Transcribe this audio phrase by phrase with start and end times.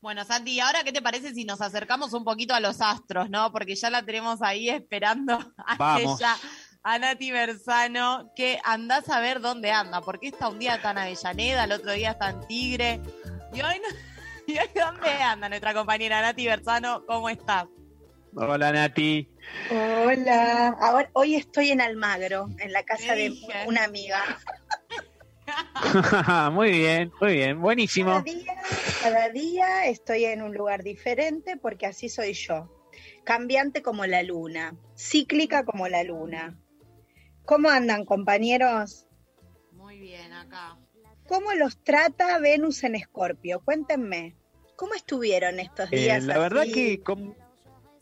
[0.00, 3.52] Bueno, Santi, ahora qué te parece si nos acercamos un poquito a los astros, ¿no?
[3.52, 6.18] Porque ya la tenemos ahí esperando a Vamos.
[6.20, 6.36] ella,
[6.82, 11.64] a Nati Bersano, que andás a ver dónde anda, porque está un día en Avellaneda,
[11.64, 13.00] el otro día está en Tigre.
[13.52, 13.96] Y hoy, no-
[14.46, 17.66] y hoy dónde anda nuestra compañera Nati Bersano, ¿cómo estás?
[18.34, 19.28] Hola Nati.
[19.70, 23.34] Hola, ahora hoy estoy en Almagro, en la casa de
[23.66, 24.22] una amiga.
[26.52, 28.22] muy bien, muy bien, Cada buenísimo.
[28.22, 28.54] día,
[29.00, 32.68] cada día estoy en un lugar diferente porque así soy yo.
[33.24, 36.58] Cambiante como la luna, cíclica como la luna.
[37.44, 39.06] ¿Cómo andan, compañeros?
[39.72, 40.78] Muy bien, acá.
[41.26, 43.60] ¿Cómo los trata Venus en Escorpio?
[43.64, 44.36] Cuéntenme.
[44.76, 46.24] ¿Cómo estuvieron estos Eh, días?
[46.24, 47.36] la verdad que con-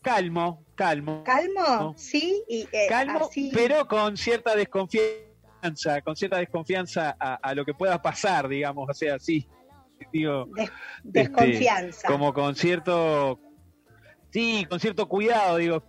[0.01, 7.15] calmo, calmo, calmo, sí, y eh, calmo, así- pero con cierta desconfianza, con cierta desconfianza
[7.19, 9.45] a, a lo que pueda pasar, digamos, o sea, sí,
[10.11, 10.71] digo, des-
[11.03, 12.07] desconfianza.
[12.07, 13.39] como con cierto,
[14.31, 15.83] sí, con cierto cuidado, digo,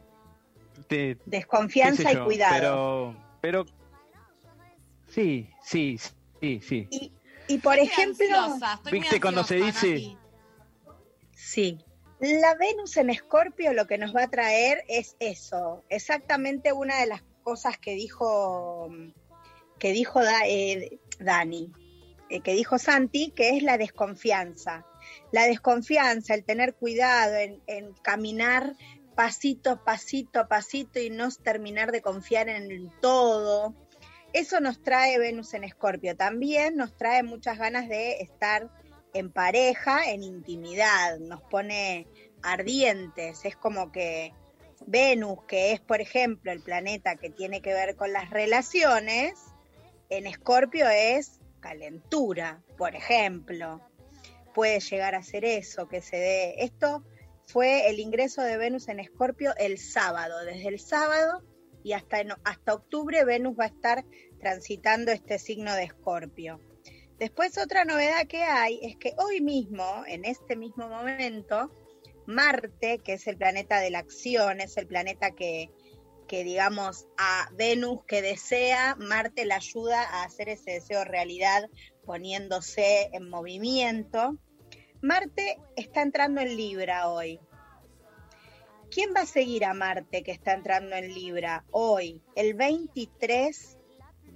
[0.78, 2.54] este, Desconfianza y yo, cuidado.
[3.40, 3.66] pero, pero,
[5.08, 5.98] sí, sí,
[6.40, 6.88] sí, sí.
[6.90, 7.12] Y,
[7.48, 10.16] y por Estoy ejemplo, ansiosa, ¿Viste cuando se dice-
[11.34, 11.78] sí,
[12.20, 17.06] la Venus en Escorpio lo que nos va a traer es eso, exactamente una de
[17.06, 18.90] las cosas que dijo
[19.78, 21.72] que dijo Da- eh, Dani,
[22.30, 24.86] eh, que dijo Santi, que es la desconfianza.
[25.32, 28.74] La desconfianza, el tener cuidado en, caminar
[29.16, 33.74] pasito, pasito, pasito y no terminar de confiar en todo.
[34.32, 36.16] Eso nos trae Venus en Escorpio.
[36.16, 38.70] También nos trae muchas ganas de estar
[39.12, 41.18] en pareja, en intimidad.
[41.18, 42.06] Nos pone
[42.42, 43.44] ardientes.
[43.44, 44.32] Es como que
[44.86, 49.34] Venus, que es, por ejemplo, el planeta que tiene que ver con las relaciones,
[50.10, 53.80] en Escorpio es calentura, por ejemplo.
[54.54, 56.54] Puede llegar a ser eso, que se dé.
[56.64, 57.04] Esto
[57.46, 60.44] fue el ingreso de Venus en Escorpio el sábado.
[60.44, 61.42] Desde el sábado
[61.82, 64.04] y hasta, hasta octubre Venus va a estar
[64.40, 66.60] transitando este signo de Escorpio.
[67.18, 71.70] Después otra novedad que hay es que hoy mismo, en este mismo momento,
[72.26, 75.70] Marte, que es el planeta de la acción, es el planeta que,
[76.30, 81.68] que digamos a Venus que desea, Marte la ayuda a hacer ese deseo realidad
[82.04, 84.38] poniéndose en movimiento.
[85.02, 87.40] Marte está entrando en Libra hoy.
[88.92, 92.22] ¿Quién va a seguir a Marte que está entrando en Libra hoy?
[92.36, 93.76] El 23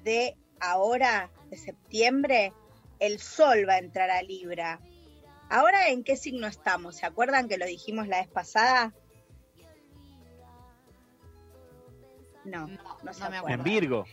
[0.03, 2.53] de ahora, de septiembre,
[2.99, 4.81] el Sol va a entrar a Libra.
[5.49, 6.97] Ahora, ¿en qué signo estamos?
[6.97, 8.93] ¿Se acuerdan que lo dijimos la vez pasada?
[12.45, 13.39] No, No, no se me acuerda.
[13.39, 13.55] acuerdo.
[13.55, 14.05] En Virgo.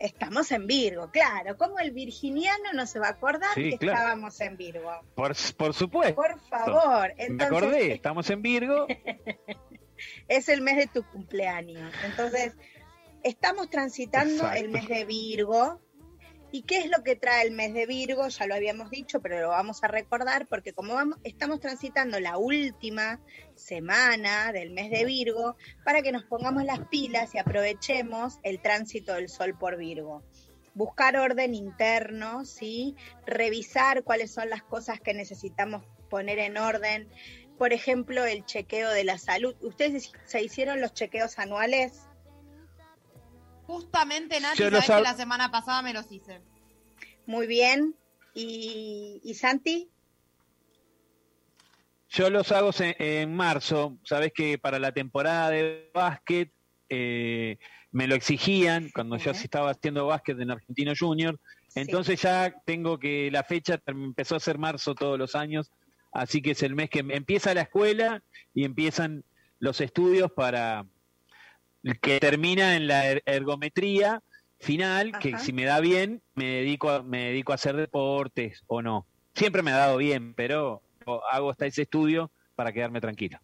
[0.00, 1.56] Estamos en Virgo, claro.
[1.56, 3.98] ¿Cómo el virginiano no se va a acordar Sí, que claro.
[3.98, 4.90] estábamos en Virgo?
[5.14, 6.16] Por, por supuesto.
[6.16, 7.12] Por favor.
[7.16, 8.86] Me Entonces, acordé, estamos en Virgo.
[10.28, 11.92] es el mes de tu cumpleaños.
[12.04, 12.56] Entonces,
[13.22, 14.58] estamos transitando Exacto.
[14.58, 15.80] el mes de Virgo.
[16.54, 18.28] ¿Y qué es lo que trae el mes de Virgo?
[18.28, 22.38] Ya lo habíamos dicho, pero lo vamos a recordar porque como vamos, estamos transitando la
[22.38, 23.20] última
[23.56, 29.14] semana del mes de Virgo, para que nos pongamos las pilas y aprovechemos el tránsito
[29.14, 30.22] del Sol por Virgo.
[30.74, 32.94] Buscar orden interno, ¿sí?
[33.26, 37.08] Revisar cuáles son las cosas que necesitamos poner en orden.
[37.58, 39.56] Por ejemplo, el chequeo de la salud.
[39.60, 42.06] ¿Ustedes se hicieron los chequeos anuales?
[43.66, 46.40] Justamente, Nati, Yo sabés que la semana pasada me los hice.
[47.26, 47.94] Muy bien.
[48.34, 49.88] ¿Y, y Santi?
[52.10, 53.98] Yo los hago en, en marzo.
[54.04, 56.52] Sabes que para la temporada de básquet
[56.88, 57.58] eh,
[57.90, 59.38] me lo exigían cuando yo Ujú.
[59.40, 61.38] sí estaba haciendo básquet en Argentino Junior.
[61.68, 61.80] Sí.
[61.80, 65.70] Entonces ya tengo que la fecha empezó a ser marzo todos los años.
[66.12, 68.22] Así que es el mes que em- empieza la escuela
[68.52, 69.24] y empiezan
[69.58, 70.84] los estudios para
[72.00, 74.22] que termina en la er- ergometría
[74.58, 78.80] final, que si me da bien, me dedico a, me dedico a hacer deportes o
[78.82, 79.06] no.
[79.34, 80.82] Siempre me ha dado bien, pero
[81.30, 83.38] hago hasta ese estudio para quedarme tranquilo.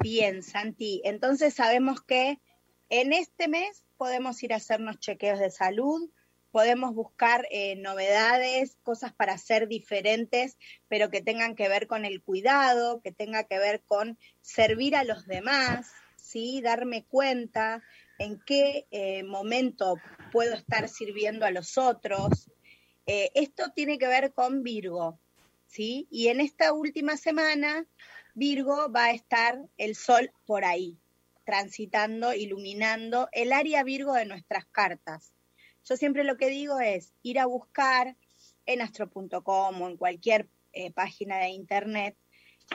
[0.00, 1.02] Bien, Santi.
[1.04, 2.38] Entonces sabemos que
[2.88, 6.08] en este mes podemos ir a hacernos chequeos de salud,
[6.50, 10.56] podemos buscar eh, novedades, cosas para hacer diferentes,
[10.88, 15.04] pero que tengan que ver con el cuidado, que tenga que ver con servir a
[15.04, 15.90] los demás,
[16.24, 16.60] ¿sí?
[16.62, 17.82] Darme cuenta
[18.18, 19.96] en qué eh, momento
[20.32, 22.50] puedo estar sirviendo a los otros.
[23.06, 25.18] Eh, esto tiene que ver con Virgo,
[25.66, 26.08] ¿sí?
[26.10, 27.86] Y en esta última semana
[28.34, 30.98] Virgo va a estar el sol por ahí,
[31.44, 35.32] transitando, iluminando el área Virgo de nuestras cartas.
[35.84, 38.16] Yo siempre lo que digo es ir a buscar
[38.64, 42.16] en astro.com o en cualquier eh, página de internet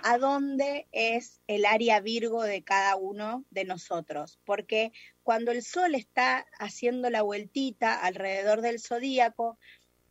[0.04, 4.92] a dónde es el área Virgo de cada uno de nosotros, porque
[5.24, 9.58] cuando el Sol está haciendo la vueltita alrededor del zodíaco,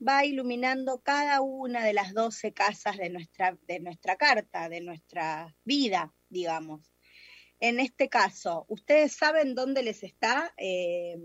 [0.06, 5.54] va iluminando cada una de las 12 casas de nuestra, de nuestra carta, de nuestra
[5.64, 6.92] vida, digamos.
[7.60, 11.18] En este caso, ¿ustedes saben dónde les está eh,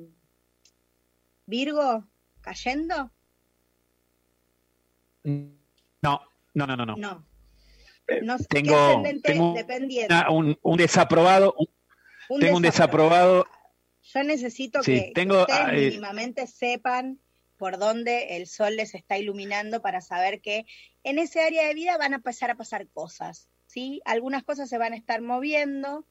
[1.46, 2.08] Virgo
[2.42, 3.12] cayendo?
[5.24, 6.22] No,
[6.54, 6.86] no, no, no.
[6.86, 6.96] No.
[6.96, 7.33] no.
[8.08, 9.04] Eh, tengo,
[10.62, 11.56] un, desaprobado.
[12.40, 13.46] tengo un desaprobado.
[14.02, 17.20] Yo necesito que, ustedes ah, eh, mínimamente sepan
[17.58, 20.66] por dónde el sol les está iluminando para saber que
[21.04, 24.02] en ese área de vida van a empezar a pasar cosas, ¿sí?
[24.04, 26.06] Algunas cosas se van a estar moviendo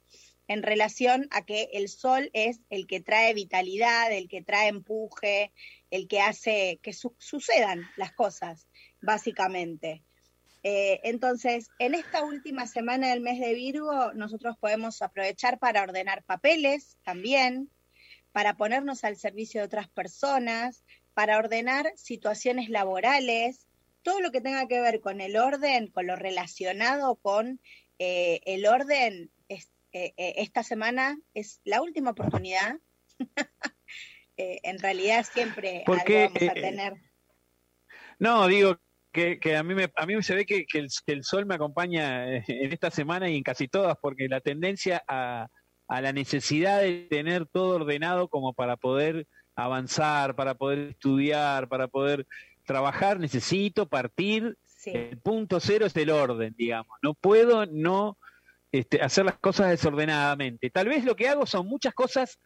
[0.48, 5.52] en relación a que el sol es el que trae vitalidad, el que trae empuje,
[5.90, 8.66] el que hace que sucedan las cosas,
[9.00, 10.02] básicamente.
[10.64, 16.22] Eh, entonces, en esta última semana del mes de Virgo, nosotros podemos aprovechar para ordenar
[16.22, 17.68] papeles también,
[18.30, 23.66] para ponernos al servicio de otras personas, para ordenar situaciones laborales,
[24.02, 27.60] todo lo que tenga que ver con el orden, con lo relacionado con
[27.98, 32.78] eh, el orden, es, eh, esta semana es la última oportunidad.
[34.36, 36.94] en realidad siempre algo vamos a tener.
[38.18, 38.78] No, digo
[39.12, 40.66] que, a, mí me, a mí se ve que,
[41.06, 45.02] el, sol me acompaña eh, en esta semana y en casi todas, porque la tendencia
[45.06, 45.48] a,
[45.88, 52.26] la necesidad de tener todo ordenado como para poder avanzar, para poder estudiar, para poder
[52.64, 54.56] trabajar, necesito partir.
[54.86, 56.96] El punto cero es el orden, digamos.
[57.02, 58.16] No puedo no
[58.72, 60.70] este, hacer las cosas desordenadamente.
[60.70, 62.40] Tal vez lo que hago son muchas cosas,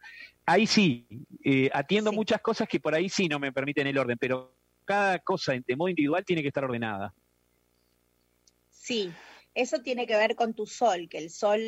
[0.45, 1.07] ahí sí,
[1.45, 4.56] eh, atiendo muchas cosas que por ahí sí no me permiten el orden, pero
[4.87, 7.13] cada cosa de modo individual tiene que estar ordenada.
[8.71, 9.11] Sí,
[9.53, 11.59] eso tiene que ver con tu sol, que el sol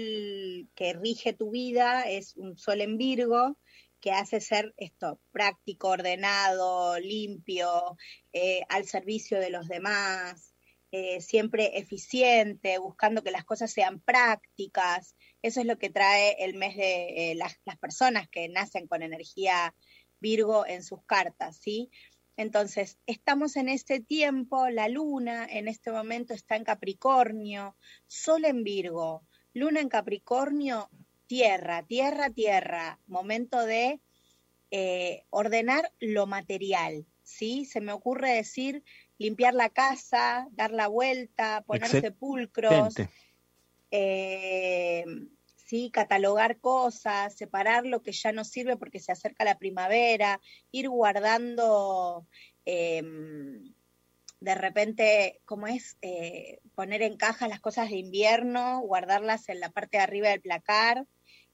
[0.74, 3.58] que rige tu vida es un sol en Virgo,
[4.00, 7.98] que hace ser esto práctico, ordenado, limpio,
[8.32, 10.56] eh, al servicio de los demás,
[10.92, 15.16] eh, siempre eficiente, buscando que las cosas sean prácticas.
[15.42, 19.04] Eso es lo que trae el mes de eh, las, las, personas que nacen con
[19.04, 19.76] energía
[20.22, 21.90] Virgo en sus cartas, ¿sí?
[22.40, 27.76] Entonces, estamos en este tiempo, la luna en este momento está en Capricornio,
[28.08, 30.90] Sol en Virgo, luna en Capricornio,
[31.28, 34.00] tierra, tierra, tierra, momento de
[34.72, 37.66] eh, ordenar lo material, ¿sí?
[37.66, 38.86] Se me ocurre decir
[39.18, 42.94] limpiar la casa, dar la vuelta, poner sepulcros,
[43.92, 45.04] eh,
[45.70, 45.92] ¿sí?
[45.92, 52.26] catalogar cosas, separar lo que ya no sirve porque se acerca la primavera, ir guardando
[52.66, 53.72] em,
[54.40, 55.96] de repente, ¿cómo es?
[56.02, 60.42] Eh, poner en caja las cosas de invierno, guardarlas en la parte de arriba del
[60.42, 61.06] placar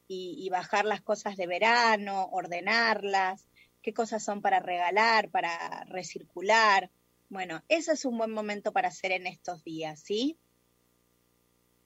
[0.07, 3.49] y, bajar las cosas de verano, ordenarlas,
[3.81, 6.89] qué cosas son para regalar, para recircular.
[7.27, 10.37] Bueno, ese es un buen momento para hacer en estos días, ¿sí?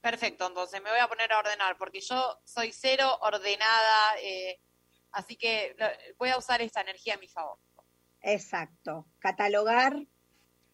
[0.01, 4.59] Perfecto, entonces me voy a poner a ordenar, porque yo soy cero ordenada, eh,
[5.11, 5.75] así que
[6.17, 7.57] voy a usar esta energía a mi favor.
[8.21, 10.07] Exacto, catalogar,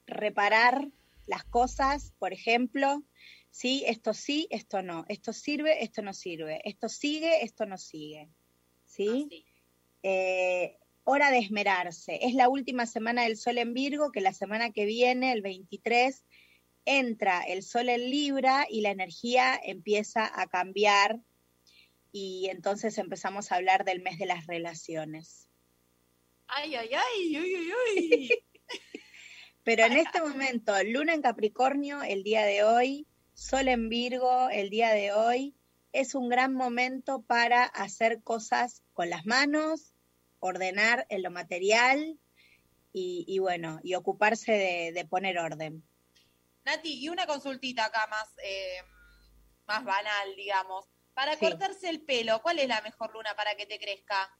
[0.06, 0.88] reparar
[1.25, 3.04] las cosas, por ejemplo,
[3.50, 8.30] sí, esto sí, esto no, esto sirve, esto no sirve, esto sigue, esto no sigue,
[8.85, 9.45] ¿sí?
[10.04, 14.71] Eh, hora de esmerarse, es la última semana del Sol en Virgo, que la semana
[14.71, 16.23] que viene, el 23,
[16.85, 21.19] entra el sol en Libra y la energía empieza a cambiar
[22.11, 25.49] y entonces empezamos a hablar del mes de las relaciones.
[26.47, 28.30] Ay, ay, ay, ay, ay, ay.
[29.63, 34.69] Pero en este momento, luna en Capricornio el día de hoy, sol en Virgo el
[34.69, 35.56] día de hoy,
[35.92, 39.94] es un gran momento para hacer cosas con las manos,
[40.39, 42.19] ordenar en lo material
[42.94, 44.54] y, bueno, y ocuparse
[44.94, 45.83] de poner orden.
[46.66, 48.81] Nati, y una consultita acá más, eh,
[49.68, 50.86] más banal, digamos.
[51.14, 54.38] Para cortarse el pelo, ¿cuál es la mejor luna para que te crezca?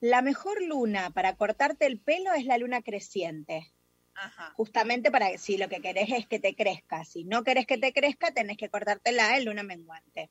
[0.00, 3.72] La mejor luna para cortarte el pelo es la luna creciente.
[4.14, 4.52] Ajá.
[4.56, 7.04] Justamente para si lo que querés es que te crezca.
[7.04, 10.30] Si no querés que te crezca, tenés que cortártela en luna menguante.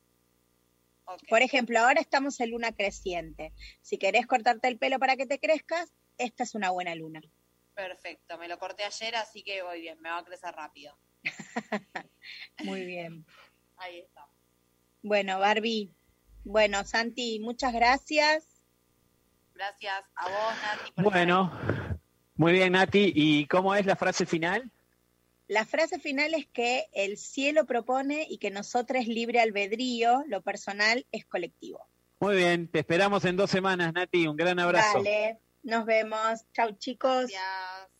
[1.30, 3.54] Por ejemplo, ahora estamos en luna creciente.
[3.82, 7.22] Si querés cortarte el pelo para que te crezcas, esta es una buena luna.
[7.74, 10.98] Perfecto, me lo corté ayer, así que voy bien, me va a crecer rápido.
[12.64, 13.26] Muy bien.
[13.78, 14.28] Ahí está.
[15.02, 15.92] Bueno, Barbie.
[16.44, 18.46] Bueno, Santi, muchas gracias.
[19.54, 21.10] Gracias a vos, Nati.
[21.10, 21.52] bueno,
[22.36, 23.12] muy bien, Nati.
[23.16, 24.72] ¿Y cómo es la frase final?
[25.48, 31.06] La frase final es que el cielo propone y que nosotros libre albedrío, lo personal
[31.12, 31.88] es colectivo.
[32.20, 34.28] Muy bien, te esperamos en dos semanas, Nati.
[34.28, 34.98] Un gran abrazo.
[34.98, 36.46] Dale, nos vemos.
[36.54, 37.28] Chau, chicos.
[37.30, 37.97] Gracias.